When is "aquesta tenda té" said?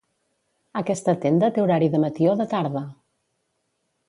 0.81-1.63